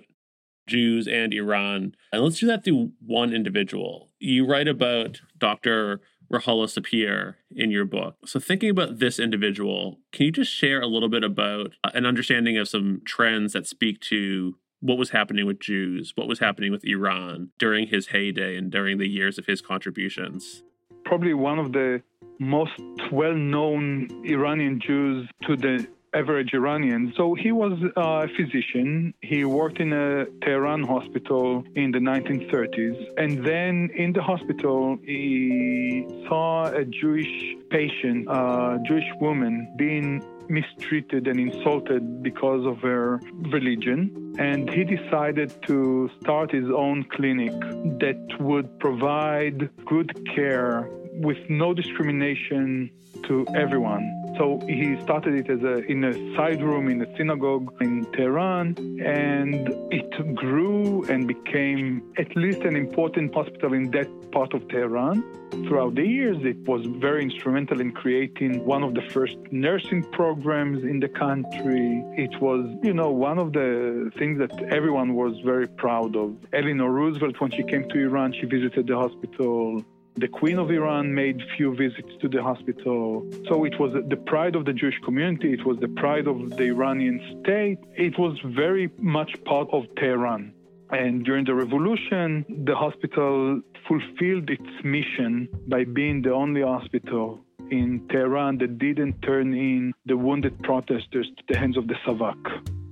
[0.66, 1.94] Jews and Iran.
[2.12, 4.10] And let's do that through one individual.
[4.18, 6.00] You write about Dr.
[6.32, 8.16] Ruhollah Sapir in your book.
[8.26, 12.56] So, thinking about this individual, can you just share a little bit about an understanding
[12.56, 16.84] of some trends that speak to what was happening with Jews, what was happening with
[16.84, 20.62] Iran during his heyday and during the years of his contributions?
[21.06, 22.02] Probably one of the
[22.38, 22.78] most
[23.10, 27.14] well known Iranian Jews to the average Iranian.
[27.16, 29.14] So he was a physician.
[29.22, 32.98] He worked in a Tehran hospital in the 1930s.
[33.16, 37.32] And then in the hospital, he saw a Jewish
[37.70, 44.34] patient, a Jewish woman, being mistreated and insulted because of her religion.
[44.38, 47.52] And he decided to start his own clinic
[48.00, 52.90] that would provide good care with no discrimination
[53.22, 54.24] to everyone.
[54.38, 58.76] So he started it as a in a side room in a synagogue in Tehran,
[59.00, 65.22] and it grew and became at least an important hospital in that part of Tehran.
[65.68, 70.82] Throughout the years, it was very instrumental in creating one of the first nursing programs
[70.82, 72.02] in the country.
[72.16, 76.34] It was, you know, one of the things that everyone was very proud of.
[76.52, 79.84] Eleanor Roosevelt, when she came to Iran, she visited the hospital.
[80.16, 83.28] The Queen of Iran made few visits to the hospital.
[83.48, 86.64] So it was the pride of the Jewish community, it was the pride of the
[86.64, 87.78] Iranian state.
[87.96, 90.52] It was very much part of Tehran.
[90.90, 98.06] And during the revolution, the hospital fulfilled its mission by being the only hospital in
[98.08, 102.40] Tehran that didn't turn in the wounded protesters to the hands of the Savak,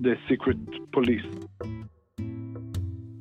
[0.00, 0.58] the secret
[0.90, 1.24] police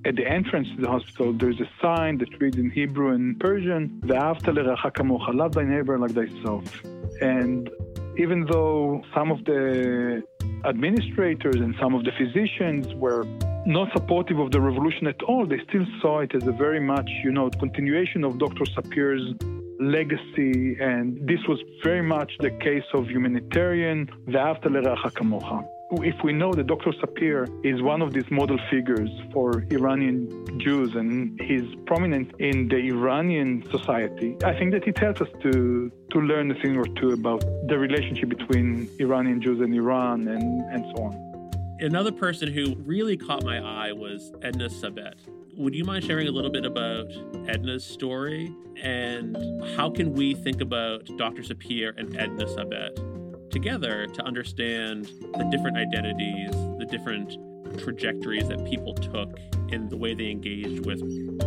[0.04, 4.02] at the entrance to the hospital, there's a sign that reads in Hebrew and Persian,
[4.04, 6.84] Love thy neighbor like thyself.
[7.22, 7.70] And
[8.18, 10.24] even though some of the
[10.66, 13.26] administrators and some of the physicians were
[13.68, 17.10] not supportive of the revolution at all, they still saw it as a very much,
[17.24, 18.66] you know, continuation of Dr.
[18.66, 19.36] Sapir's
[19.80, 20.78] legacy.
[20.80, 25.64] And this was very much the case of humanitarian, Ve'avta leracha kamocha
[26.00, 26.92] if we know that Dr.
[26.92, 32.78] Sapir is one of these model figures for Iranian Jews and he's prominent in the
[32.78, 37.12] Iranian society, I think that it helps us to, to learn a thing or two
[37.12, 41.52] about the relationship between Iranian Jews and Iran and, and so on.
[41.82, 45.16] Another person who really caught my eye was Edna Sabet.
[45.58, 47.08] Would you mind sharing a little bit about
[47.48, 49.36] Edna's story and
[49.76, 51.42] how can we think about Dr.
[51.42, 53.11] Sapir and Edna Sabet
[53.52, 55.06] together to understand
[55.38, 57.38] the different identities, the different
[57.78, 59.38] trajectories that people took
[59.70, 61.02] in the way they engaged with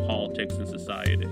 [0.07, 1.29] politics and society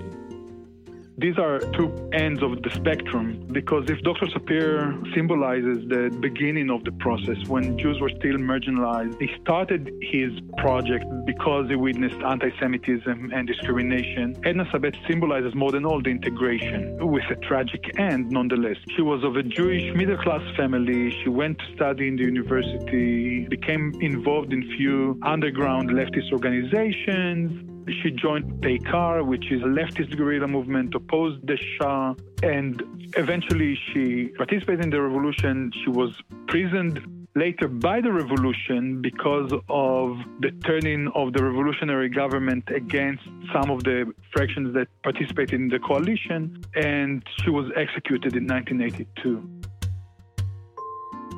[1.17, 4.25] these are two ends of the spectrum because if Dr.
[4.27, 10.31] Sapir symbolizes the beginning of the process when Jews were still marginalized, he started his
[10.57, 14.35] project because he witnessed anti Semitism and discrimination.
[14.43, 18.77] Edna Sabet symbolizes more than all the integration with a tragic end nonetheless.
[18.95, 21.11] She was of a Jewish middle class family.
[21.23, 28.11] She went to study in the university, became involved in few underground leftist organizations she
[28.11, 32.81] joined Peikar, which is a leftist guerrilla movement, opposed the Shah, and
[33.17, 35.71] eventually she participated in the revolution.
[35.83, 42.63] She was imprisoned later by the revolution because of the turning of the revolutionary government
[42.67, 48.45] against some of the fractions that participated in the coalition, and she was executed in
[48.45, 49.49] 1982.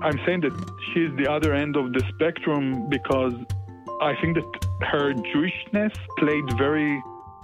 [0.02, 0.54] I'm saying that
[0.94, 3.34] she's the other end of the spectrum because
[4.02, 7.02] I think that her Jewishness played very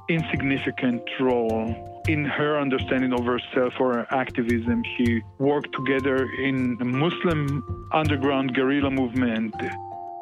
[0.10, 4.84] insignificant role in her understanding of herself or her activism.
[4.98, 9.56] She worked together in a Muslim underground guerrilla movement.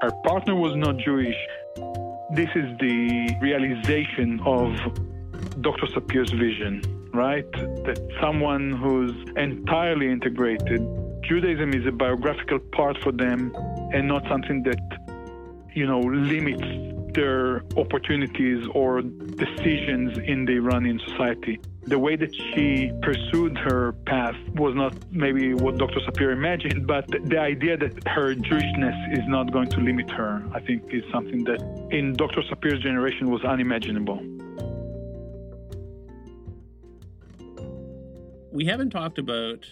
[0.01, 1.37] Her partner was not Jewish.
[2.35, 4.69] this is the realization of
[5.61, 5.87] Dr.
[5.87, 6.81] Sapir's vision,
[7.13, 7.51] right?
[7.51, 10.81] That someone who's entirely integrated,
[11.23, 13.53] Judaism is a biographical part for them
[13.93, 14.79] and not something that,
[15.73, 21.59] you know, limits their opportunities or decisions in the Iranian society.
[21.83, 25.99] The way that she pursued her path was not maybe what Dr.
[26.05, 30.61] Sapir imagined, but the idea that her Jewishness is not going to limit her, I
[30.61, 31.61] think, is something that
[31.91, 32.41] in Dr.
[32.49, 34.19] Sapir's generation was unimaginable.
[38.51, 39.65] We haven't talked about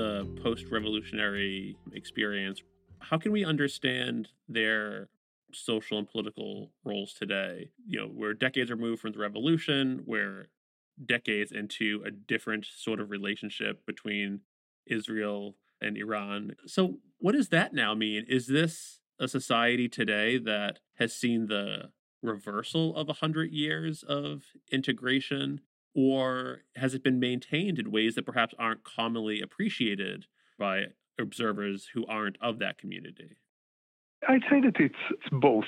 [0.00, 2.62] the post revolutionary experience.
[3.00, 5.08] How can we understand their
[5.52, 7.70] social and political roles today.
[7.86, 10.48] You know, we're decades removed from the revolution, we're
[11.04, 14.40] decades into a different sort of relationship between
[14.86, 16.56] Israel and Iran.
[16.66, 18.24] So, what does that now mean?
[18.28, 21.90] Is this a society today that has seen the
[22.22, 25.60] reversal of a hundred years of integration,
[25.94, 30.26] or has it been maintained in ways that perhaps aren't commonly appreciated
[30.58, 30.86] by
[31.18, 33.36] observers who aren't of that community?
[34.28, 35.64] I'd say that it's, it's both.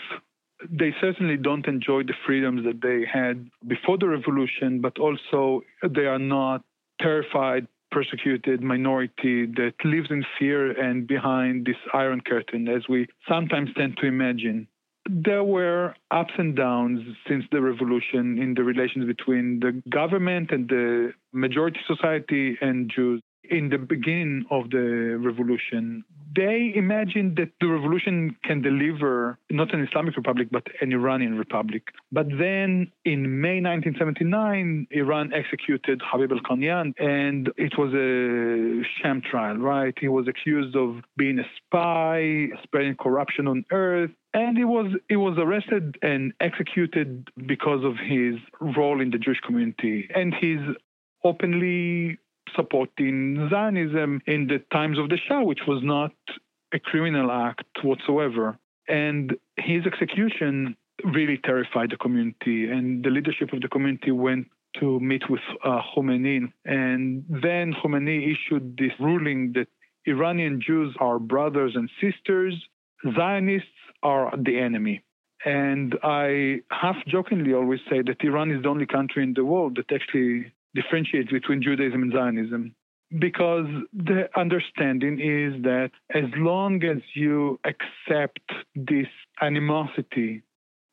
[0.70, 6.06] They certainly don't enjoy the freedoms that they had before the revolution, but also they
[6.06, 6.62] are not
[7.00, 13.70] terrified, persecuted minority that lives in fear and behind this iron curtain, as we sometimes
[13.76, 14.68] tend to imagine.
[15.10, 20.68] There were ups and downs since the revolution in the relations between the government and
[20.68, 27.66] the majority society and Jews in the beginning of the revolution, they imagined that the
[27.66, 31.88] revolution can deliver not an Islamic republic, but an Iranian republic.
[32.10, 39.56] But then in May 1979, Iran executed Habib Elghanian, and it was a sham trial,
[39.56, 39.94] right?
[40.00, 44.10] He was accused of being a spy, spreading corruption on earth.
[44.34, 49.40] And he was he was arrested and executed because of his role in the Jewish
[49.40, 50.60] community and his
[51.22, 52.18] openly
[52.56, 56.12] supporting Zionism in the times of the Shah, which was not
[56.72, 58.58] a criminal act whatsoever.
[58.88, 64.48] And his execution really terrified the community, and the leadership of the community went
[64.80, 66.52] to meet with uh, Khomeini.
[66.64, 69.68] And then Khomeini issued this ruling that
[70.06, 72.54] Iranian Jews are brothers and sisters,
[73.16, 73.68] Zionists
[74.02, 75.02] are the enemy.
[75.44, 79.76] And I half jokingly always say that Iran is the only country in the world
[79.76, 82.74] that actually differentiates between Judaism and Zionism
[83.18, 88.40] because the understanding is that as long as you accept
[88.74, 89.06] this
[89.40, 90.42] animosity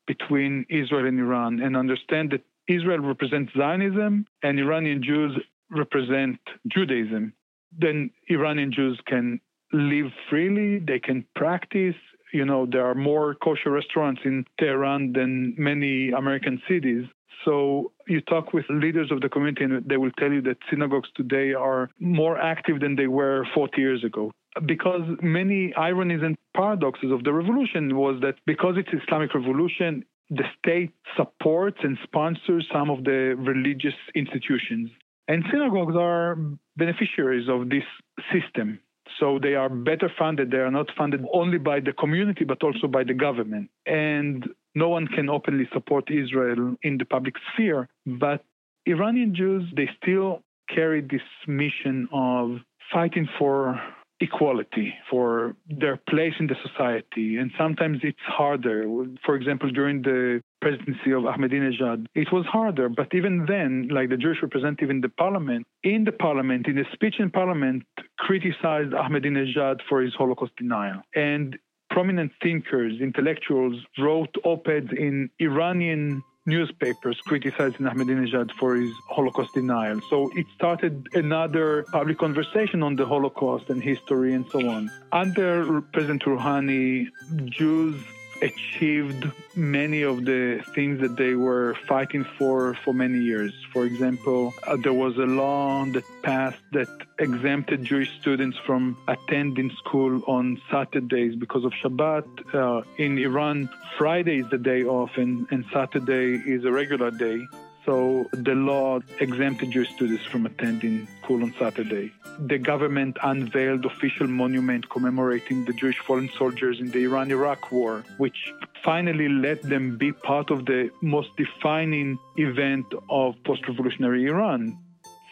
[0.06, 5.38] between Israel and Iran and understand that Israel represents Zionism and Iranian Jews
[5.70, 7.32] represent Judaism,
[7.76, 9.40] then Iranian Jews can
[9.72, 11.94] live freely, they can practice.
[12.32, 17.06] You know, there are more kosher restaurants in Tehran than many American cities.
[17.44, 21.08] So you talk with leaders of the community, and they will tell you that synagogues
[21.16, 24.32] today are more active than they were 40 years ago.
[24.66, 30.44] Because many ironies and paradoxes of the revolution was that because it's Islamic revolution, the
[30.58, 34.90] state supports and sponsors some of the religious institutions.
[35.28, 36.36] And synagogues are
[36.76, 37.84] beneficiaries of this
[38.32, 38.80] system.
[39.18, 40.50] So they are better funded.
[40.50, 43.70] They are not funded only by the community, but also by the government.
[43.86, 48.44] And no one can openly support Israel in the public sphere, but
[48.86, 50.42] Iranian Jews, they still
[50.74, 52.58] carry this mission of
[52.92, 53.80] fighting for
[54.20, 57.38] equality, for their place in the society.
[57.38, 58.84] And sometimes it's harder.
[59.24, 62.88] For example, during the presidency of Ahmadinejad, it was harder.
[62.88, 66.84] But even then, like the Jewish representative in the parliament, in the parliament, in a
[66.92, 67.84] speech in parliament,
[68.18, 71.00] criticized Ahmadinejad for his Holocaust denial.
[71.14, 71.56] And
[71.90, 80.00] prominent thinkers, intellectuals wrote op-eds in Iranian newspapers criticizing Ahmadinejad for his Holocaust denial.
[80.08, 84.90] So it started another public conversation on the Holocaust and history and so on.
[85.12, 87.06] Under President Rouhani,
[87.46, 87.96] Jews
[88.42, 93.52] achieved many of the things that they were fighting for for many years.
[93.72, 96.88] For example, uh, there was a law that passed that
[97.18, 102.54] exempted Jewish students from attending school on Saturdays because of Shabbat.
[102.54, 103.68] Uh, in Iran,
[103.98, 107.46] Friday is the day off and, and Saturday is a regular day.
[107.90, 112.12] So the law exempted Jewish students from attending school on Saturday.
[112.38, 118.52] The government unveiled official monument commemorating the Jewish fallen soldiers in the Iran-Iraq war, which
[118.84, 124.78] finally let them be part of the most defining event of post-revolutionary Iran.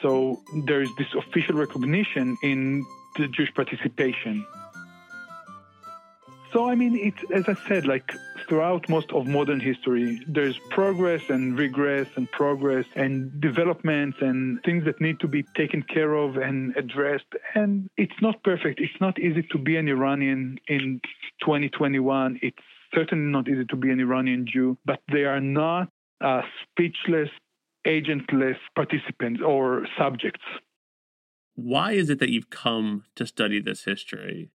[0.02, 2.84] So there is this official recognition in
[3.16, 4.44] the Jewish participation.
[6.52, 8.10] So, I mean, it's, as I said, like
[8.48, 14.84] throughout most of modern history, there's progress and regress and progress and developments and things
[14.86, 17.26] that need to be taken care of and addressed.
[17.54, 18.80] And it's not perfect.
[18.80, 21.00] It's not easy to be an Iranian in
[21.42, 22.38] 2021.
[22.40, 22.56] It's
[22.94, 25.90] certainly not easy to be an Iranian Jew, but they are not
[26.22, 27.28] uh, speechless,
[27.86, 30.44] agentless participants or subjects.
[31.54, 34.50] Why is it that you've come to study this history?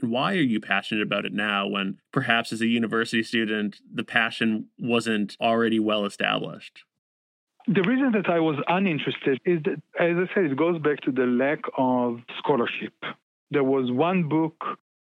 [0.00, 4.04] And why are you passionate about it now when perhaps as a university student, the
[4.04, 6.84] passion wasn't already well established?
[7.66, 11.12] The reason that I was uninterested is that, as I said, it goes back to
[11.12, 12.94] the lack of scholarship.
[13.50, 14.54] There was one book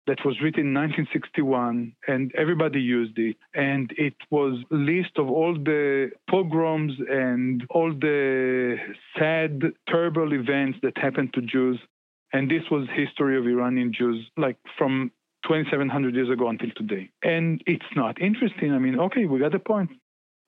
[0.07, 5.55] that was written in 1961 and everybody used it and it was list of all
[5.55, 8.77] the pogroms and all the
[9.17, 11.79] sad terrible events that happened to Jews
[12.33, 15.11] and this was history of Iranian Jews, like from
[15.45, 17.11] 2,700 years ago until today.
[17.23, 18.73] And it's not interesting.
[18.73, 19.91] I mean, okay, we got the point.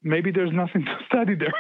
[0.03, 1.55] Maybe there's nothing to study there.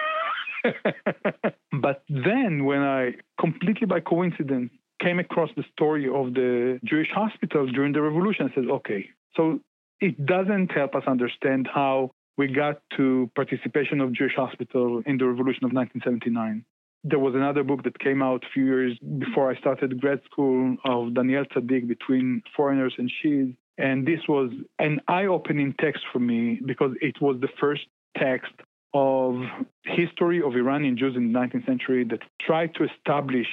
[1.80, 4.70] but then, when I completely by coincidence
[5.00, 9.58] came across the story of the Jewish hospital during the revolution, I said, okay, so
[10.00, 15.26] it doesn't help us understand how we got to participation of Jewish hospital in the
[15.26, 16.64] revolution of 1979.
[17.05, 20.76] There was another book that came out a few years before I started grad school
[20.84, 23.57] of Daniel Tsadik between foreigners and Shias.
[23.78, 27.82] And this was an eye opening text for me because it was the first
[28.16, 28.53] text
[28.94, 29.42] of
[29.84, 33.48] history of Iranian Jews in the 19th century that tried to establish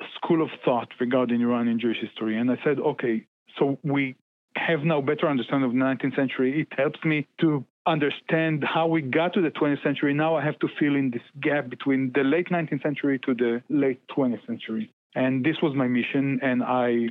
[0.00, 2.36] a school of thought regarding Iranian Jewish history.
[2.36, 3.24] And I said, okay,
[3.58, 4.16] so we
[4.56, 6.60] have now better understanding of the 19th century.
[6.60, 10.14] It helps me to understand how we got to the 20th century.
[10.14, 13.62] Now I have to fill in this gap between the late 19th century to the
[13.68, 14.92] late 20th century.
[15.14, 17.08] And this was my mission, and I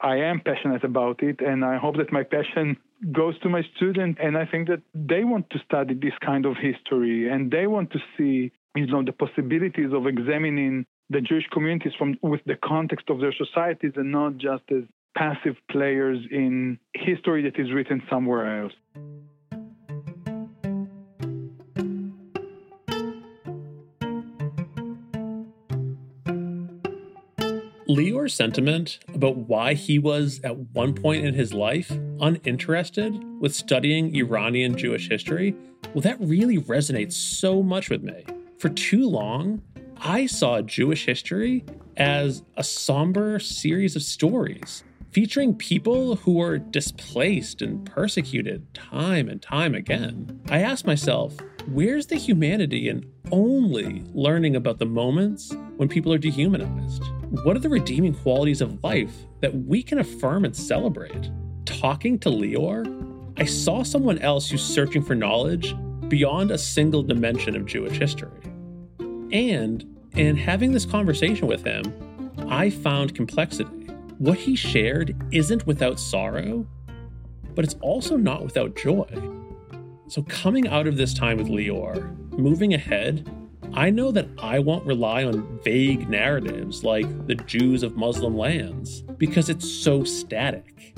[0.00, 2.76] I am passionate about it, and I hope that my passion
[3.12, 4.18] goes to my students.
[4.22, 7.92] And I think that they want to study this kind of history, and they want
[7.92, 13.08] to see, you know, the possibilities of examining the Jewish communities from with the context
[13.08, 14.82] of their societies, and not just as
[15.16, 18.72] passive players in history that is written somewhere else.
[27.94, 34.14] Lior's sentiment about why he was, at one point in his life, uninterested with studying
[34.16, 35.54] Iranian Jewish history,
[35.94, 38.24] well, that really resonates so much with me.
[38.58, 39.62] For too long,
[40.00, 41.64] I saw Jewish history
[41.96, 44.82] as a somber series of stories
[45.12, 50.40] featuring people who were displaced and persecuted time and time again.
[50.50, 51.36] I asked myself,
[51.68, 57.04] where's the humanity in only learning about the moments when people are dehumanized?
[57.42, 61.30] What are the redeeming qualities of life that we can affirm and celebrate?
[61.64, 62.86] Talking to Lior,
[63.36, 65.74] I saw someone else who's searching for knowledge
[66.08, 68.40] beyond a single dimension of Jewish history.
[69.32, 71.82] And in having this conversation with him,
[72.48, 73.88] I found complexity.
[74.18, 76.64] What he shared isn't without sorrow,
[77.56, 79.08] but it's also not without joy.
[80.06, 83.28] So, coming out of this time with Lior, moving ahead,
[83.76, 89.02] I know that I won't rely on vague narratives like the Jews of Muslim lands
[89.18, 90.96] because it's so static.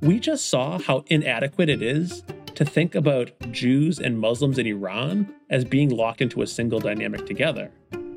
[0.00, 2.24] We just saw how inadequate it is
[2.56, 7.26] to think about Jews and Muslims in Iran as being locked into a single dynamic
[7.26, 7.70] together.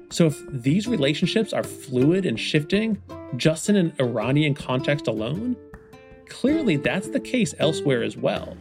[0.09, 2.99] So, if these relationships are fluid and shifting
[3.37, 5.55] just in an Iranian context alone,
[6.27, 8.57] clearly that's the case elsewhere as well.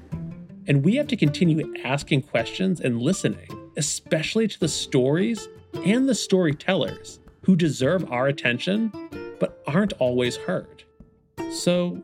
[0.68, 3.48] And we have to continue asking questions and listening
[3.78, 5.48] especially to the stories
[5.84, 8.92] and the storytellers who deserve our attention
[9.38, 10.84] but aren't always heard.
[11.52, 12.02] So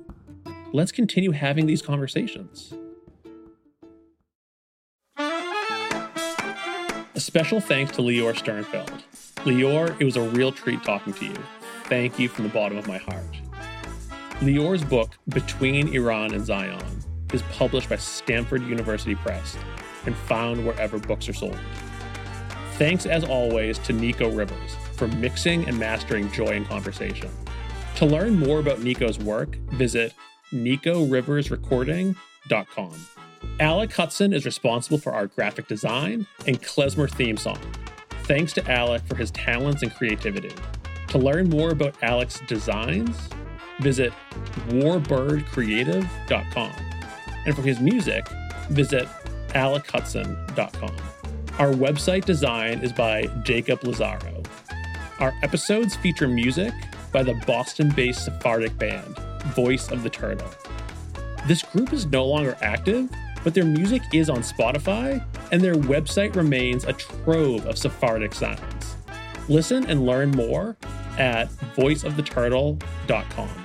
[0.72, 2.72] let's continue having these conversations.
[5.18, 9.02] A special thanks to Lior Sternfeld.
[9.44, 11.36] Lior, it was a real treat talking to you.
[11.84, 13.24] Thank you from the bottom of my heart.
[14.40, 17.03] Lior's book, Between Iran and Zion,
[17.34, 19.58] is published by Stanford University Press
[20.06, 21.58] and found wherever books are sold.
[22.74, 27.28] Thanks, as always, to Nico Rivers for mixing and mastering Joy in Conversation.
[27.96, 30.14] To learn more about Nico's work, visit
[30.52, 33.06] nicoriversrecording.com.
[33.60, 37.58] Alec Hudson is responsible for our graphic design and klezmer theme song.
[38.24, 40.52] Thanks to Alec for his talents and creativity.
[41.08, 43.16] To learn more about Alec's designs,
[43.80, 44.12] visit
[44.68, 46.93] warbirdcreative.com.
[47.46, 48.26] And for his music,
[48.70, 49.08] visit
[49.48, 50.96] alekhudson.com.
[51.58, 54.42] Our website design is by Jacob Lazaro.
[55.20, 56.72] Our episodes feature music
[57.12, 59.16] by the Boston based Sephardic band,
[59.54, 60.50] Voice of the Turtle.
[61.46, 63.08] This group is no longer active,
[63.44, 68.96] but their music is on Spotify, and their website remains a trove of Sephardic sounds.
[69.48, 70.76] Listen and learn more
[71.18, 73.63] at voiceoftheturtle.com.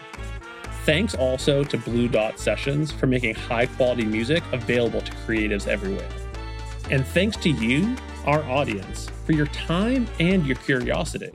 [0.85, 6.09] Thanks also to Blue Dot Sessions for making high quality music available to creatives everywhere.
[6.89, 11.31] And thanks to you, our audience, for your time and your curiosity.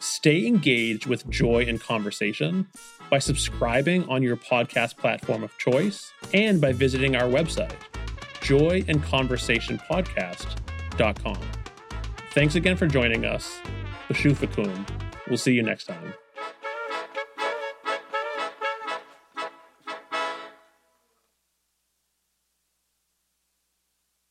[0.00, 2.68] Stay engaged with joy and conversation
[3.10, 7.74] by subscribing on your podcast platform of choice and by visiting our website,
[8.40, 11.40] joyandconversationpodcast.com.
[12.32, 13.58] Thanks again for joining us.
[14.08, 14.86] Bashufakum.
[15.26, 16.14] We'll see you next time.